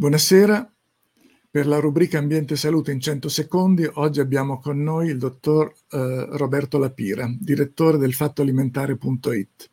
Buonasera. 0.00 0.72
Per 1.50 1.66
la 1.66 1.78
rubrica 1.78 2.16
Ambiente 2.16 2.54
e 2.54 2.56
Salute 2.56 2.90
in 2.90 3.00
100 3.00 3.28
secondi, 3.28 3.86
oggi 3.96 4.20
abbiamo 4.20 4.58
con 4.58 4.82
noi 4.82 5.08
il 5.08 5.18
dottor 5.18 5.74
eh, 5.90 6.26
Roberto 6.38 6.78
Lapira, 6.78 7.30
direttore 7.38 7.98
del 7.98 8.14
fattoalimentare.it. 8.14 9.70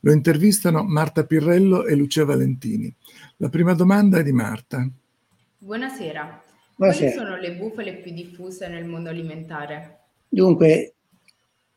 Lo 0.00 0.10
intervistano 0.10 0.82
Marta 0.82 1.24
Pirrello 1.24 1.86
e 1.86 1.94
Lucia 1.94 2.24
Valentini. 2.24 2.92
La 3.36 3.48
prima 3.48 3.72
domanda 3.74 4.18
è 4.18 4.24
di 4.24 4.32
Marta. 4.32 4.90
Buonasera. 5.58 6.42
Buonasera. 6.74 7.12
Quali 7.12 7.28
sono 7.28 7.40
le 7.40 7.54
bufale 7.54 7.94
più 7.98 8.10
diffuse 8.10 8.66
nel 8.66 8.86
mondo 8.86 9.10
alimentare? 9.10 9.98
Dunque, 10.28 10.94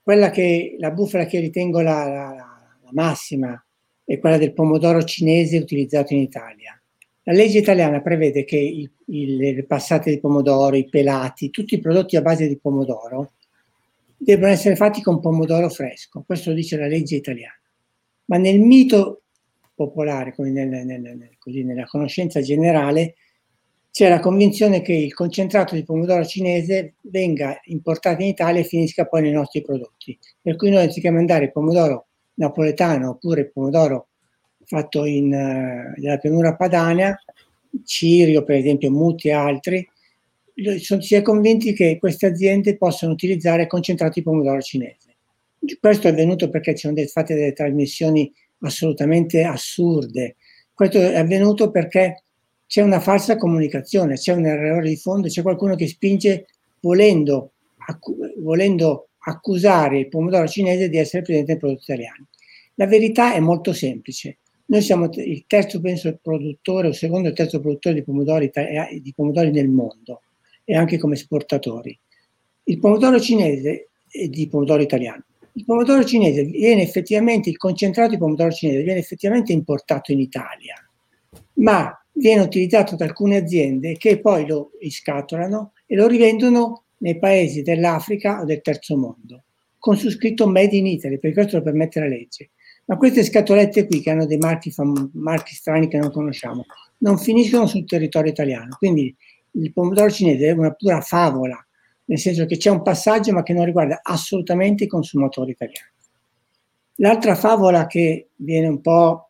quella 0.02 0.32
che, 0.32 0.78
la 0.80 0.90
bufala 0.90 1.28
che 1.28 1.40
ritengo 1.40 1.82
la, 1.82 2.06
la, 2.06 2.36
la 2.82 2.92
massima 2.92 3.64
è 4.04 4.18
quella 4.18 4.40
del 4.40 4.54
pomodoro 4.54 5.04
cinese 5.04 5.60
utilizzato 5.60 6.16
in 6.16 6.22
Italia 6.22 6.73
la 7.24 7.34
legge 7.34 7.60
italiana 7.60 8.02
prevede 8.02 8.44
che 8.44 8.58
i, 8.58 8.90
i, 9.08 9.38
le 9.38 9.64
passate 9.64 10.10
di 10.10 10.20
pomodoro, 10.20 10.76
i 10.76 10.88
pelati, 10.90 11.50
tutti 11.50 11.76
i 11.76 11.80
prodotti 11.80 12.18
a 12.18 12.22
base 12.22 12.48
di 12.48 12.58
pomodoro 12.58 13.34
debbano 14.18 14.52
essere 14.52 14.76
fatti 14.76 15.02
con 15.02 15.20
pomodoro 15.20 15.70
fresco. 15.70 16.24
Questo 16.26 16.54
dice 16.54 16.78
la 16.78 16.88
legge 16.88 17.16
italiana. 17.16 17.60
Ma 18.26 18.38
nel 18.38 18.60
mito 18.60 19.24
popolare, 19.76 20.34
nel, 20.38 20.68
nel, 20.68 21.30
così, 21.40 21.64
nella 21.64 21.86
conoscenza 21.86 22.42
generale, 22.42 23.16
c'è 23.92 24.10
la 24.10 24.20
convinzione 24.20 24.82
che 24.82 24.94
il 24.94 25.14
concentrato 25.14 25.76
di 25.76 25.84
pomodoro 25.84 26.26
cinese 26.26 26.96
venga 27.02 27.60
importato 27.66 28.22
in 28.22 28.30
Italia 28.30 28.62
e 28.62 28.66
finisca 28.66 29.06
poi 29.06 29.22
nei 29.22 29.32
nostri 29.32 29.62
prodotti. 29.62 30.18
Per 30.42 30.56
cui 30.56 30.72
noi 30.72 30.84
anziché 30.84 31.10
mandare 31.10 31.46
il 31.46 31.52
pomodoro 31.52 32.08
napoletano 32.36 33.12
oppure 33.12 33.42
il 33.42 33.52
pomodoro 33.52 34.08
fatto 34.66 35.06
in, 35.06 35.26
uh, 35.26 36.00
nella 36.00 36.18
pianura 36.18 36.56
padana, 36.56 37.18
Cirio 37.86 38.44
per 38.44 38.58
esempio, 38.58 38.92
Muti 38.92 39.30
e 39.30 39.34
altri, 39.34 39.88
sono, 40.80 41.02
si 41.02 41.16
è 41.16 41.22
convinti 41.22 41.74
che 41.74 41.98
queste 42.00 42.28
aziende 42.28 42.78
possano 42.78 43.14
utilizzare 43.14 43.68
concentrati 43.68 44.20
di 44.20 44.26
pomodoro 44.26 44.62
cinese. 44.62 45.16
Questo 45.80 46.08
è 46.08 46.12
avvenuto 46.12 46.50
perché 46.50 46.76
ci 46.76 46.88
sono 46.88 47.06
state 47.06 47.34
delle 47.36 47.54
trasmissioni 47.54 48.32
assolutamente 48.60 49.44
assurde. 49.44 50.36
Questo 50.74 51.00
è 51.00 51.18
avvenuto 51.18 51.72
perché 51.72 52.24
c'è 52.68 52.82
una 52.82 53.00
falsa 53.00 53.36
comunicazione, 53.36 54.16
c'è 54.16 54.34
un 54.34 54.46
errore 54.46 54.90
di 54.90 54.98
fondo, 54.98 55.28
c'è 55.28 55.42
qualcuno 55.42 55.76
che 55.76 55.88
spinge 55.88 56.48
volendo, 56.80 57.54
accu- 57.88 58.40
volendo 58.40 59.10
accusare 59.26 60.00
il 60.00 60.10
pomodoro 60.10 60.48
cinese 60.48 60.90
di 60.90 60.98
essere 60.98 61.24
presente 61.24 61.52
nei 61.52 61.60
prodotti 61.60 61.84
italiani. 61.84 62.26
La 62.76 62.88
verità 62.88 63.34
è 63.34 63.40
molto 63.40 63.74
semplice. 63.74 64.40
Noi 64.66 64.82
siamo 64.82 65.10
il 65.12 65.44
terzo, 65.46 65.82
penso, 65.82 66.18
produttore 66.22 66.88
o 66.88 66.92
secondo 66.94 67.30
o 67.30 67.34
terzo 67.34 67.60
produttore 67.60 67.96
di 67.96 68.04
pomodori, 68.04 68.52
di 69.02 69.14
pomodori 69.14 69.52
nel 69.52 69.70
mondo 69.70 70.22
e 70.64 70.76
anche 70.76 70.98
come 70.98 71.16
esportatori. 71.16 71.98
Il 72.66 72.80
pomodoro 72.80 73.20
cinese 73.20 73.90
è 74.10 74.28
di 74.28 74.48
pomodoro 74.48 74.82
italiano. 74.82 75.26
Il 75.56 75.66
pomodoro 75.66 76.04
cinese 76.04 76.46
viene 76.46 76.82
effettivamente, 76.82 77.50
il 77.50 77.58
concentrato 77.58 78.12
di 78.12 78.18
pomodoro 78.18 78.52
cinese 78.52 78.82
viene 78.82 79.00
effettivamente 79.00 79.52
importato 79.54 80.12
in 80.12 80.20
Italia, 80.20 80.76
ma 81.56 81.96
viene 82.14 82.42
utilizzato 82.42 82.96
da 82.96 83.06
alcune 83.06 83.38
aziende 83.38 83.98
che 83.98 84.20
poi 84.20 84.48
lo 84.48 84.72
riscatolano 84.80 85.74
e 85.86 85.96
lo 85.96 86.08
rivendono 86.08 86.86
nei 87.00 87.20
paesi 87.20 87.62
dell'Africa 87.62 88.42
o 88.42 88.46
del 88.46 88.62
terzo 88.62 88.96
mondo, 88.96 89.44
con 89.78 89.98
su 89.98 90.10
scritto 90.10 90.48
Made 90.48 90.76
in 90.76 90.88
Italy, 90.88 91.20
perché 91.20 91.36
questo 91.36 91.58
lo 91.58 91.64
permette 91.64 92.00
la 92.00 92.08
legge. 92.08 92.52
Ma 92.86 92.98
queste 92.98 93.24
scatolette 93.24 93.88
qui, 93.88 94.02
che 94.02 94.10
hanno 94.10 94.26
dei 94.26 94.38
marchi, 94.38 94.72
fam- 94.72 95.12
marchi 95.14 95.56
strani 95.56 95.88
che 95.88 95.98
non 95.98 96.12
conosciamo, 96.12 96.66
non 97.00 97.18
finiscono 97.18 97.66
sul 97.66 97.86
territorio 97.86 98.32
italiano. 98.32 98.76
Quindi 98.78 99.16
il 99.52 99.72
pomodoro 99.72 100.10
cinese 100.10 100.48
è 100.48 100.52
una 100.52 100.72
pura 100.72 101.00
favola, 101.02 101.66
nel 102.06 102.20
senso 102.20 102.46
che 102.46 102.58
c'è 102.58 102.70
un 102.70 102.82
passaggio 102.82 103.32
ma 103.32 103.44
che 103.44 103.54
non 103.54 103.66
riguarda 103.66 104.00
assolutamente 104.02 104.84
i 104.84 104.88
consumatori 104.88 105.52
italiani. 105.52 105.92
L'altra 106.98 107.36
favola 107.36 107.88
che 107.88 108.30
viene 108.36 108.68
un 108.68 108.82
po', 108.82 109.30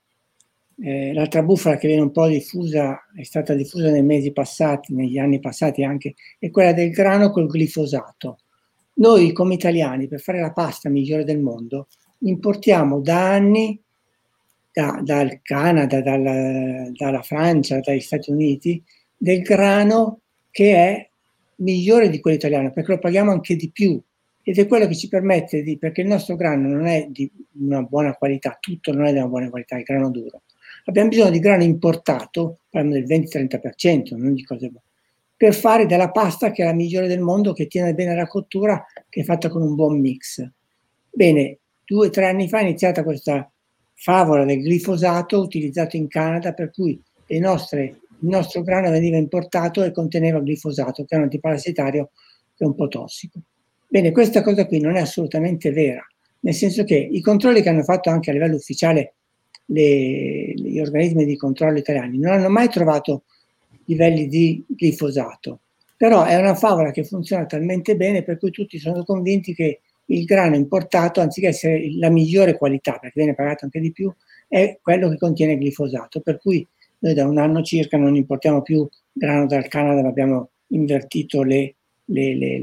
eh, 0.79 1.13
l'altra 1.13 1.43
bufala 1.43 1.77
che 1.77 1.87
viene 1.87 2.01
un 2.01 2.11
po' 2.11 2.27
diffusa, 2.27 3.05
è 3.15 3.23
stata 3.23 3.53
diffusa 3.53 3.89
nei 3.89 4.03
mesi 4.03 4.31
passati, 4.31 4.93
negli 4.93 5.17
anni 5.17 5.39
passati 5.39 5.83
anche, 5.83 6.15
è 6.39 6.49
quella 6.49 6.73
del 6.73 6.89
grano 6.89 7.29
col 7.29 7.47
glifosato. 7.47 8.39
Noi 8.95 9.31
come 9.31 9.53
italiani, 9.53 10.07
per 10.07 10.19
fare 10.19 10.39
la 10.39 10.51
pasta 10.51 10.89
migliore 10.89 11.23
del 11.23 11.39
mondo, 11.39 11.87
importiamo 12.23 12.99
da 12.99 13.31
anni 13.31 13.79
da, 14.73 14.99
dal 15.03 15.39
Canada, 15.43 16.01
dalla, 16.01 16.89
dalla 16.91 17.21
Francia, 17.21 17.79
dagli 17.79 17.99
Stati 17.99 18.31
Uniti, 18.31 18.83
del 19.15 19.41
grano 19.41 20.19
che 20.49 20.75
è 20.75 21.09
migliore 21.57 22.09
di 22.09 22.19
quello 22.19 22.37
italiano, 22.37 22.71
perché 22.71 22.91
lo 22.91 22.99
paghiamo 22.99 23.31
anche 23.31 23.55
di 23.55 23.69
più 23.69 24.01
ed 24.45 24.57
è 24.57 24.67
quello 24.67 24.87
che 24.87 24.95
ci 24.95 25.07
permette 25.07 25.61
di, 25.61 25.77
perché 25.77 26.01
il 26.01 26.07
nostro 26.07 26.35
grano 26.35 26.67
non 26.67 26.85
è 26.85 27.07
di 27.09 27.31
una 27.59 27.81
buona 27.81 28.13
qualità, 28.13 28.57
tutto 28.59 28.91
non 28.91 29.05
è 29.05 29.11
di 29.11 29.17
una 29.19 29.27
buona 29.27 29.49
qualità, 29.49 29.77
il 29.77 29.83
grano 29.83 30.09
duro. 30.09 30.41
Abbiamo 30.85 31.09
bisogno 31.09 31.29
di 31.29 31.39
grano 31.39 31.63
importato, 31.63 32.59
parliamo 32.69 32.97
del 32.97 33.05
20-30%, 33.05 34.17
non 34.17 34.33
di 34.33 34.43
cose 34.43 34.67
buone, 34.67 34.85
per 35.37 35.53
fare 35.53 35.85
della 35.85 36.11
pasta 36.11 36.51
che 36.51 36.63
è 36.63 36.65
la 36.65 36.73
migliore 36.73 37.07
del 37.07 37.21
mondo, 37.21 37.53
che 37.53 37.67
tiene 37.67 37.93
bene 37.93 38.15
la 38.15 38.27
cottura, 38.27 38.85
che 39.07 39.21
è 39.21 39.23
fatta 39.23 39.47
con 39.47 39.61
un 39.61 39.75
buon 39.75 39.99
mix. 39.99 40.45
Bene, 41.09 41.59
due 41.85 42.07
o 42.07 42.09
tre 42.09 42.27
anni 42.27 42.47
fa 42.47 42.59
è 42.59 42.63
iniziata 42.63 43.03
questa 43.03 43.49
favola 43.93 44.43
del 44.45 44.59
glifosato 44.59 45.39
utilizzato 45.39 45.95
in 45.95 46.07
Canada 46.07 46.53
per 46.53 46.71
cui 46.71 47.01
nostre, 47.39 47.81
il 47.83 48.27
nostro 48.27 48.61
grano 48.61 48.89
veniva 48.89 49.17
importato 49.17 49.83
e 49.83 49.91
conteneva 49.91 50.39
glifosato 50.39 51.05
che 51.05 51.15
è 51.15 51.17
un 51.17 51.23
antiparassitario 51.23 52.11
che 52.55 52.63
è 52.63 52.67
un 52.67 52.75
po' 52.75 52.87
tossico. 52.87 53.39
Bene, 53.87 54.11
questa 54.11 54.41
cosa 54.41 54.65
qui 54.65 54.79
non 54.79 54.95
è 54.95 55.01
assolutamente 55.01 55.71
vera, 55.71 56.05
nel 56.41 56.53
senso 56.53 56.83
che 56.83 56.95
i 56.95 57.21
controlli 57.21 57.61
che 57.61 57.69
hanno 57.69 57.83
fatto 57.83 58.09
anche 58.09 58.29
a 58.29 58.33
livello 58.33 58.55
ufficiale 58.55 59.13
le, 59.67 60.53
gli 60.53 60.79
organismi 60.79 61.25
di 61.25 61.37
controllo 61.37 61.77
italiani 61.77 62.17
non 62.17 62.33
hanno 62.33 62.49
mai 62.49 62.69
trovato 62.69 63.23
livelli 63.85 64.27
di 64.27 64.63
glifosato, 64.67 65.59
però 65.95 66.23
è 66.23 66.35
una 66.35 66.55
favola 66.55 66.91
che 66.91 67.03
funziona 67.03 67.45
talmente 67.45 67.95
bene 67.95 68.23
per 68.23 68.37
cui 68.37 68.51
tutti 68.51 68.79
sono 68.79 69.03
convinti 69.03 69.53
che 69.53 69.81
il 70.05 70.25
grano 70.25 70.55
importato, 70.55 71.21
anziché 71.21 71.47
essere 71.47 71.91
la 71.97 72.09
migliore 72.09 72.57
qualità, 72.57 72.93
perché 72.93 73.13
viene 73.15 73.35
pagato 73.35 73.65
anche 73.65 73.79
di 73.79 73.91
più, 73.91 74.13
è 74.47 74.77
quello 74.81 75.09
che 75.09 75.17
contiene 75.17 75.57
glifosato. 75.57 76.21
Per 76.21 76.39
cui 76.39 76.65
noi 76.99 77.13
da 77.13 77.27
un 77.27 77.37
anno 77.37 77.61
circa 77.63 77.97
non 77.97 78.15
importiamo 78.15 78.61
più 78.61 78.87
grano 79.11 79.45
dal 79.45 79.67
Canada, 79.67 80.07
abbiamo 80.07 80.49
invertito 80.67 81.43
le, 81.43 81.75
le, 82.05 82.35
le, 82.35 82.59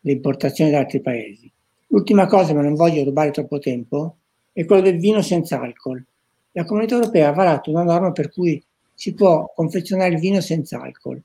le 0.00 0.12
importazioni 0.12 0.70
da 0.70 0.78
altri 0.78 1.00
paesi. 1.00 1.50
L'ultima 1.88 2.26
cosa, 2.26 2.54
ma 2.54 2.62
non 2.62 2.74
voglio 2.74 3.04
rubare 3.04 3.30
troppo 3.30 3.58
tempo, 3.58 4.16
è 4.52 4.64
quello 4.64 4.82
del 4.82 4.98
vino 4.98 5.22
senza 5.22 5.60
alcol. 5.60 6.04
La 6.52 6.64
comunità 6.64 6.94
europea 6.94 7.28
ha 7.28 7.32
varato 7.32 7.70
una 7.70 7.82
norma 7.82 8.12
per 8.12 8.30
cui 8.30 8.62
si 8.94 9.14
può 9.14 9.52
confezionare 9.54 10.14
il 10.14 10.20
vino 10.20 10.40
senza 10.40 10.80
alcol. 10.80 11.20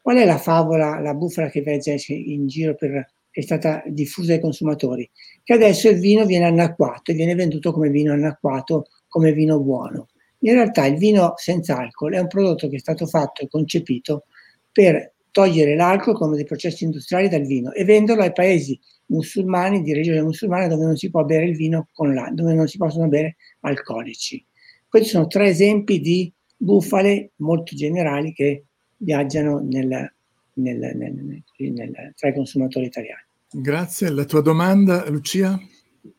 Qual 0.00 0.16
è 0.16 0.24
la 0.24 0.38
favola, 0.38 0.98
la 0.98 1.14
bufala 1.14 1.48
che 1.48 1.62
vegge 1.62 1.96
in 2.08 2.48
giro 2.48 2.74
per 2.74 3.08
è 3.32 3.40
stata 3.40 3.82
diffusa 3.86 4.34
ai 4.34 4.40
consumatori, 4.40 5.10
che 5.42 5.54
adesso 5.54 5.88
il 5.88 5.98
vino 5.98 6.26
viene 6.26 6.44
annacquato 6.44 7.10
e 7.10 7.14
viene 7.14 7.34
venduto 7.34 7.72
come 7.72 7.88
vino 7.88 8.12
annacquato, 8.12 8.88
come 9.08 9.32
vino 9.32 9.58
buono. 9.58 10.08
In 10.40 10.52
realtà 10.52 10.86
il 10.86 10.98
vino 10.98 11.32
senza 11.36 11.78
alcol 11.78 12.12
è 12.12 12.18
un 12.18 12.26
prodotto 12.26 12.68
che 12.68 12.76
è 12.76 12.80
stato 12.80 13.06
fatto 13.06 13.42
e 13.42 13.48
concepito 13.48 14.24
per 14.70 15.14
togliere 15.30 15.74
l'alcol 15.74 16.14
come 16.14 16.36
dei 16.36 16.44
processi 16.44 16.84
industriali 16.84 17.28
dal 17.28 17.46
vino 17.46 17.72
e 17.72 17.84
venderlo 17.84 18.22
ai 18.22 18.32
paesi 18.32 18.78
musulmani, 19.06 19.82
di 19.82 19.94
regione 19.94 20.22
musulmana, 20.22 20.68
dove 20.68 20.84
non 20.84 20.96
si 20.96 21.10
può 21.10 21.24
bere 21.24 21.46
il 21.46 21.56
vino 21.56 21.88
con 21.92 22.12
la, 22.12 22.30
dove 22.32 22.52
non 22.54 22.68
si 22.68 22.76
possono 22.76 23.08
bere 23.08 23.36
alcolici. 23.60 24.44
Questi 24.86 25.08
sono 25.08 25.26
tre 25.26 25.48
esempi 25.48 26.00
di 26.00 26.30
bufale 26.54 27.32
molto 27.36 27.74
generali 27.74 28.32
che 28.32 28.64
viaggiano 28.98 29.58
nel, 29.60 30.12
nel, 30.54 30.78
nel, 30.78 31.42
nel, 31.56 32.12
tra 32.16 32.28
i 32.28 32.34
consumatori 32.34 32.86
italiani. 32.86 33.24
Grazie. 33.50 34.10
La 34.10 34.24
tua 34.24 34.40
domanda, 34.40 35.08
Lucia? 35.08 35.58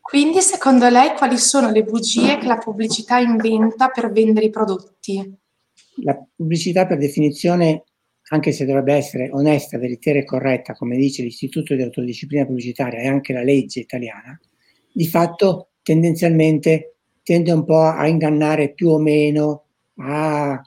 Quindi, 0.00 0.40
secondo 0.40 0.88
lei, 0.88 1.14
quali 1.16 1.36
sono 1.36 1.70
le 1.70 1.82
bugie 1.82 2.38
che 2.38 2.46
la 2.46 2.58
pubblicità 2.58 3.18
inventa 3.18 3.88
per 3.88 4.10
vendere 4.12 4.46
i 4.46 4.50
prodotti? 4.50 5.36
La 6.02 6.18
pubblicità, 6.34 6.86
per 6.86 6.98
definizione, 6.98 7.84
anche 8.28 8.52
se 8.52 8.64
dovrebbe 8.64 8.94
essere 8.94 9.30
onesta, 9.32 9.78
veritiera 9.78 10.18
e 10.18 10.24
corretta, 10.24 10.74
come 10.74 10.96
dice 10.96 11.22
l'Istituto 11.22 11.74
di 11.74 11.82
Autodisciplina 11.82 12.46
Pubblicitaria 12.46 13.00
e 13.00 13.08
anche 13.08 13.32
la 13.32 13.42
legge 13.42 13.80
italiana, 13.80 14.38
di 14.92 15.06
fatto 15.06 15.70
tendenzialmente 15.82 16.96
tende 17.22 17.52
un 17.52 17.64
po' 17.64 17.82
a 17.82 18.06
ingannare 18.06 18.72
più 18.72 18.88
o 18.90 18.98
meno, 18.98 19.64
a 19.96 20.62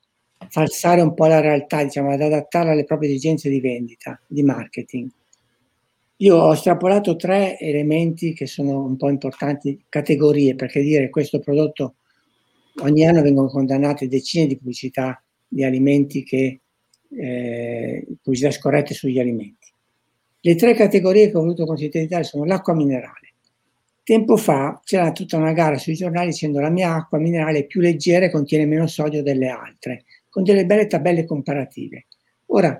falsare 0.49 1.01
un 1.01 1.13
po' 1.13 1.25
la 1.25 1.39
realtà, 1.39 1.83
diciamo, 1.83 2.11
ad 2.11 2.21
adattarla 2.21 2.71
alle 2.71 2.83
proprie 2.83 3.09
esigenze 3.09 3.49
di 3.49 3.59
vendita, 3.59 4.19
di 4.27 4.43
marketing. 4.43 5.09
Io 6.17 6.35
ho 6.35 6.53
estrapolato 6.53 7.15
tre 7.15 7.59
elementi 7.59 8.33
che 8.33 8.47
sono 8.47 8.83
un 8.83 8.97
po' 8.97 9.09
importanti, 9.09 9.83
categorie, 9.87 10.55
perché 10.55 10.81
dire 10.81 11.09
questo 11.09 11.39
prodotto 11.39 11.95
ogni 12.81 13.05
anno 13.05 13.21
vengono 13.21 13.47
condannate 13.49 14.07
decine 14.07 14.47
di 14.47 14.57
pubblicità 14.57 15.21
di 15.47 15.63
alimenti 15.63 16.23
che, 16.23 16.61
eh, 17.09 18.05
pubblicità 18.21 18.51
scorrette 18.51 18.93
sugli 18.93 19.19
alimenti. 19.19 19.67
Le 20.41 20.55
tre 20.55 20.73
categorie 20.73 21.29
che 21.29 21.37
ho 21.37 21.41
voluto 21.41 21.65
considerare 21.65 22.23
sono 22.23 22.45
l'acqua 22.45 22.73
minerale. 22.73 23.33
Tempo 24.03 24.37
fa 24.37 24.79
c'era 24.83 25.11
tutta 25.11 25.37
una 25.37 25.51
gara 25.51 25.77
sui 25.77 25.93
giornali 25.93 26.29
dicendo 26.29 26.59
la 26.59 26.69
mia 26.69 26.93
acqua 26.93 27.17
minerale 27.17 27.59
è 27.59 27.65
più 27.65 27.81
leggera 27.81 28.25
e 28.25 28.31
contiene 28.31 28.65
meno 28.65 28.87
sodio 28.87 29.21
delle 29.21 29.49
altre, 29.49 30.05
con 30.37 30.45
delle 30.45 30.67
belle 30.67 30.85
tabelle 30.85 31.25
comparative. 31.25 32.05
Ora, 32.47 32.79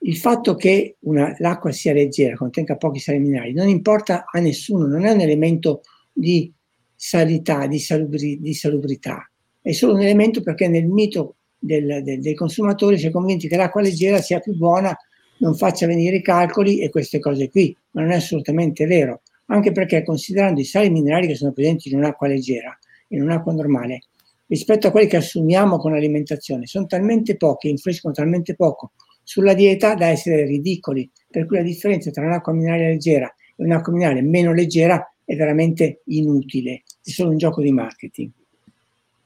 il 0.00 0.16
fatto 0.18 0.56
che 0.56 0.96
una, 1.00 1.34
l'acqua 1.38 1.72
sia 1.72 1.94
leggera, 1.94 2.36
contenga 2.36 2.76
pochi 2.76 2.98
sali 2.98 3.18
minerali, 3.18 3.54
non 3.54 3.66
importa 3.66 4.26
a 4.30 4.40
nessuno, 4.40 4.86
non 4.86 5.06
è 5.06 5.10
un 5.10 5.20
elemento 5.20 5.80
di 6.12 6.52
sanità, 6.94 7.66
di, 7.66 7.78
salubri, 7.78 8.42
di 8.42 8.52
salubrità, 8.52 9.26
è 9.62 9.72
solo 9.72 9.94
un 9.94 10.02
elemento 10.02 10.42
perché 10.42 10.68
nel 10.68 10.84
mito 10.84 11.36
del, 11.58 12.02
del, 12.02 12.20
dei 12.20 12.34
consumatori 12.34 12.98
si 12.98 13.06
è 13.06 13.10
convinti 13.10 13.48
che 13.48 13.56
l'acqua 13.56 13.80
leggera 13.80 14.20
sia 14.20 14.40
più 14.40 14.54
buona, 14.54 14.94
non 15.38 15.54
faccia 15.54 15.86
venire 15.86 16.16
i 16.16 16.22
calcoli 16.22 16.80
e 16.80 16.90
queste 16.90 17.20
cose 17.20 17.48
qui, 17.48 17.74
ma 17.92 18.02
non 18.02 18.10
è 18.10 18.16
assolutamente 18.16 18.84
vero, 18.84 19.22
anche 19.46 19.72
perché 19.72 20.04
considerando 20.04 20.60
i 20.60 20.64
sali 20.64 20.90
minerali 20.90 21.26
che 21.26 21.36
sono 21.36 21.52
presenti 21.52 21.88
in 21.88 21.96
un'acqua 21.96 22.28
leggera, 22.28 22.78
in 23.08 23.22
un'acqua 23.22 23.54
normale, 23.54 24.00
rispetto 24.46 24.86
a 24.86 24.90
quelli 24.90 25.08
che 25.08 25.16
assumiamo 25.16 25.78
con 25.78 25.92
l'alimentazione, 25.92 26.66
sono 26.66 26.86
talmente 26.86 27.36
pochi, 27.36 27.68
influiscono 27.68 28.14
talmente 28.14 28.54
poco 28.54 28.92
sulla 29.22 29.54
dieta 29.54 29.94
da 29.94 30.06
essere 30.06 30.44
ridicoli, 30.44 31.10
per 31.28 31.46
cui 31.46 31.56
la 31.56 31.62
differenza 31.62 32.10
tra 32.10 32.24
un'acqua 32.24 32.52
minerale 32.52 32.88
leggera 32.90 33.26
e 33.56 33.64
un'acqua 33.64 33.92
minerale 33.92 34.22
meno 34.22 34.52
leggera 34.52 35.12
è 35.24 35.34
veramente 35.34 36.02
inutile, 36.06 36.84
è 37.02 37.10
solo 37.10 37.30
un 37.30 37.36
gioco 37.36 37.60
di 37.60 37.72
marketing. 37.72 38.30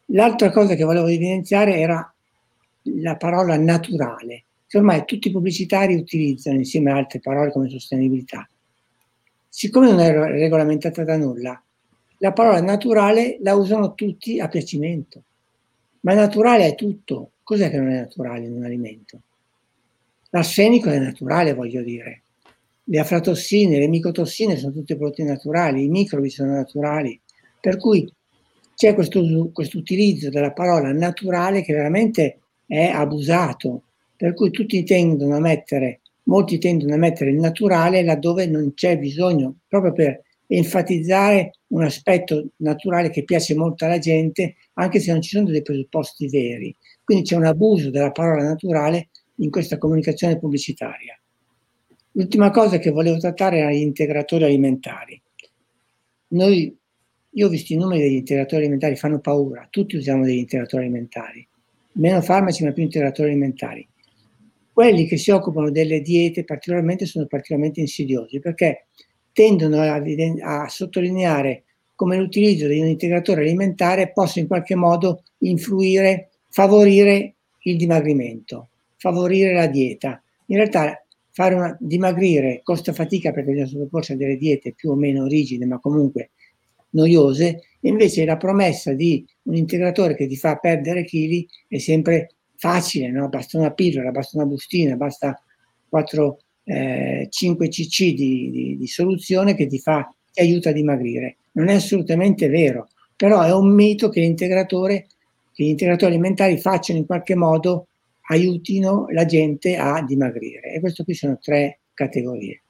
L'altra 0.07 0.51
cosa 0.51 0.75
che 0.75 0.85
volevo 0.85 1.07
evidenziare 1.07 1.77
era 1.77 2.13
la 2.83 3.17
parola 3.17 3.57
naturale, 3.59 4.45
che 4.67 4.79
ormai 4.79 5.05
tutti 5.05 5.29
i 5.29 5.33
pubblicitari 5.33 5.95
utilizzano 5.95 6.57
insieme 6.57 6.91
a 6.91 6.97
altre 6.97 7.21
parole 7.21 7.53
come 7.53 7.69
sostenibilità. 7.69 8.49
Siccome 9.49 9.91
non 9.91 10.01
è 10.01 10.11
regolamentata 10.13 11.05
da 11.05 11.17
nulla, 11.17 11.63
la 12.23 12.33
parola 12.33 12.61
naturale 12.61 13.39
la 13.41 13.55
usano 13.55 13.95
tutti 13.95 14.41
a 14.41 14.49
piacimento. 14.49 15.23
Ma 16.01 16.13
naturale 16.15 16.67
è 16.67 16.75
tutto. 16.75 17.33
Cos'è 17.43 17.71
che 17.71 17.79
non 17.79 17.91
è 17.91 18.01
naturale 18.01 18.45
in 18.45 18.53
un 18.53 18.65
alimento? 18.65 19.21
L'arsenico 20.31 20.91
è 20.91 20.99
naturale, 20.99 21.55
voglio 21.55 21.83
dire. 21.83 22.23
Le 22.85 22.99
aflatossine, 22.99 23.79
le 23.79 23.89
micotossine 23.89 24.57
sono 24.57 24.73
tutte 24.73 24.97
prodotti 24.97 25.23
naturali, 25.23 25.85
i 25.85 25.89
microbi 25.89 26.29
sono 26.29 26.53
naturali. 26.53 27.19
Per 27.59 27.79
cui 27.79 28.11
c'è 28.75 28.95
questo, 28.95 29.21
utilizzo 29.21 30.29
della 30.29 30.53
parola 30.53 30.93
naturale 30.93 31.63
che 31.63 31.73
veramente 31.73 32.41
è 32.67 32.85
abusato. 32.87 33.83
Per 34.15 34.35
cui 34.35 34.51
tutti 34.51 34.85
tendono 34.85 35.37
a 35.37 35.41
mettere, 35.41 36.01
molti 36.25 36.59
tendono 36.59 36.95
a 36.95 36.99
mettere 36.99 37.31
il 37.31 37.39
naturale 37.39 38.03
laddove 38.05 38.47
non 38.47 38.75
c'è 38.75 38.99
bisogno, 38.99 39.55
proprio 39.67 39.93
per 39.93 40.23
enfatizzare 40.53 41.53
un 41.69 41.85
aspetto 41.85 42.49
naturale 42.57 43.11
che 43.11 43.23
piace 43.23 43.55
molto 43.55 43.85
alla 43.85 43.99
gente, 43.99 44.57
anche 44.75 44.99
se 44.99 45.13
non 45.13 45.23
ci 45.23 45.31
sono 45.31 45.49
dei 45.49 45.63
presupposti 45.63 46.29
veri. 46.29 46.75
Quindi 47.05 47.25
c'è 47.25 47.37
un 47.37 47.45
abuso 47.45 47.91
della 47.91 48.11
parola 48.11 48.43
naturale 48.43 49.11
in 49.37 49.51
questa 49.51 49.79
comunicazione 49.79 50.39
pubblicitaria. 50.39 51.19
L'ultima 52.13 52.51
cosa 52.51 52.79
che 52.79 52.91
volevo 52.91 53.19
trattare 53.19 53.59
era 53.59 53.71
gli 53.71 53.77
integratori 53.77 54.43
alimentari. 54.43 55.21
Noi, 56.29 56.77
io 57.31 57.47
ho 57.47 57.49
visto 57.49 57.73
i 57.73 57.77
numeri 57.77 58.01
degli 58.01 58.15
integratori 58.15 58.63
alimentari, 58.63 58.97
fanno 58.97 59.21
paura, 59.21 59.69
tutti 59.71 59.97
usiamo 59.97 60.25
degli 60.25 60.39
integratori 60.39 60.85
alimentari, 60.85 61.47
meno 61.93 62.21
farmaci 62.23 62.65
ma 62.65 62.73
più 62.73 62.83
integratori 62.83 63.31
alimentari. 63.31 63.87
Quelli 64.73 65.07
che 65.07 65.17
si 65.17 65.31
occupano 65.31 65.71
delle 65.71 66.01
diete 66.01 66.43
particolarmente 66.43 67.07
sono 67.07 67.27
particolarmente 67.27 67.81
insidiosi 67.81 68.41
perché 68.41 68.87
tendono 69.41 69.81
a, 69.81 70.03
a 70.63 70.69
sottolineare 70.69 71.65
come 71.95 72.17
l'utilizzo 72.17 72.67
di 72.67 72.81
un 72.81 72.87
integratore 72.87 73.43
alimentare 73.43 74.13
possa 74.13 74.41
in 74.41 74.47
qualche 74.47 74.75
modo 74.75 75.23
influire, 75.39 76.31
favorire 76.49 77.35
il 77.63 77.77
dimagrimento 77.77 78.71
favorire 79.01 79.55
la 79.55 79.67
dieta. 79.67 80.23
In 80.47 80.57
realtà 80.57 81.03
fare 81.31 81.55
una, 81.55 81.75
dimagrire 81.81 82.61
costa 82.63 82.93
fatica 82.93 83.33
perché 83.33 83.51
bisogna 83.53 83.67
sottoporsi 83.67 84.13
a 84.13 84.17
delle 84.17 84.37
diete 84.37 84.73
più 84.75 84.91
o 84.91 84.95
meno 84.95 85.27
rigide, 85.27 85.65
ma 85.65 85.79
comunque 85.79 86.31
noiose, 86.91 87.63
e 87.81 87.89
invece 87.89 88.27
la 88.27 88.37
promessa 88.37 88.93
di 88.93 89.25
un 89.45 89.55
integratore 89.55 90.15
che 90.15 90.27
ti 90.27 90.37
fa 90.37 90.57
perdere 90.57 91.05
chili 91.05 91.49
è 91.67 91.79
sempre 91.79 92.35
facile, 92.57 93.11
no? 93.11 93.29
basta 93.31 93.57
una 93.57 93.73
pillola, 93.73 94.11
basta 94.11 94.37
una 94.37 94.47
bustina, 94.47 94.97
basta 94.97 95.41
4, 95.89 96.39
eh, 96.71 97.27
5 97.29 97.69
cc 97.69 98.15
di, 98.15 98.51
di, 98.51 98.77
di, 98.79 98.87
soluzione 98.87 99.55
che 99.57 99.67
ti, 99.67 99.79
fa, 99.81 100.09
ti 100.33 100.41
aiuta 100.41 100.71
a 100.71 100.73
dimagrire. 100.73 101.39
Non 101.53 101.69
è 101.69 101.75
assolutamente 101.75 102.49
vero, 102.49 102.89
però 103.17 103.43
è 103.43 103.53
un 103.53 103.73
mito 103.75 104.09
che 104.09 104.21
l'integratore, 104.21 105.07
che 105.53 105.65
gli 105.65 105.69
integratori 105.69 106.13
alimentari 106.13 106.59
facciano 106.59 106.99
in 106.99 107.07
qualche 107.07 107.35
modo 107.35 107.89
aiutino 108.29 109.07
la 109.11 109.25
gente 109.25 109.77
a 109.77 110.03
dimagrire. 110.03 110.73
E 110.73 110.81
questo 110.81 111.03
qui 111.03 111.15
sono 111.15 111.39
tre 111.43 111.81
categorie. 111.93 112.63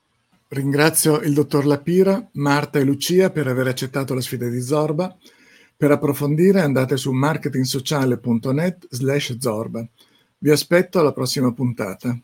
Ringrazio 0.49 1.21
il 1.21 1.35
dottor 1.35 1.67
Lapira, 1.67 2.27
Marta 2.33 2.79
e 2.79 2.85
Lucia 2.85 3.31
per 3.31 3.47
aver 3.47 3.69
accettato 3.69 4.15
la 4.15 4.21
sfida 4.21 4.49
di 4.49 4.63
Zorba. 4.63 5.15
Per 5.77 5.91
approfondire 5.91 6.61
andate 6.61 6.97
su 6.97 7.13
marketingsociale.net 7.13 8.87
slash 8.89 9.37
Zorba. 9.39 9.87
Vi 10.39 10.51
aspetto 10.51 10.99
alla 10.99 11.13
prossima 11.13 11.53
puntata. 11.53 12.19